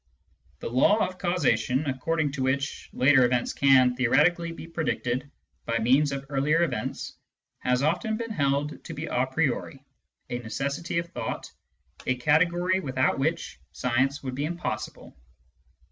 [0.61, 5.29] The law of causation, according to which later events can theoretically be predicted
[5.67, 7.13] by means of earlier events,
[7.59, 9.83] has often been held to be a priori^
[10.31, 11.51] a necessity of thought,
[12.07, 15.15] a category without which science would be impossible.